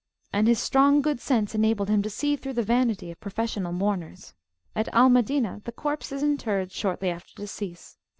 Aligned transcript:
And 0.33 0.47
his 0.47 0.57
strong 0.59 1.03
good 1.03 1.19
sense 1.21 1.53
enabled 1.53 1.87
him 1.87 2.01
to 2.01 2.09
see 2.09 2.35
through 2.35 2.53
the 2.53 2.63
vanity 2.63 3.11
of 3.11 3.19
professional 3.21 3.71
mourners. 3.71 4.33
At 4.75 4.91
Al 4.95 5.09
Madinah 5.09 5.61
the 5.63 5.71
corpse 5.71 6.11
is 6.11 6.23
interred 6.23 6.71
shortly 6.71 7.11
after 7.11 7.35
decease. 7.35 7.99